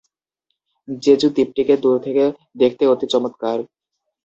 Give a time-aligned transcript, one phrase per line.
[1.03, 2.23] Jeju দ্বীপটিকে দূর থেকে
[2.55, 3.57] দেখতে অতি চমৎকার।